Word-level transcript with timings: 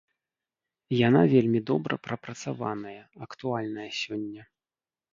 Яна 1.07 1.21
вельмі 1.33 1.61
добра 1.71 2.01
прапрацаваная, 2.09 2.97
актуальная 3.29 3.89
сёння. 4.03 4.43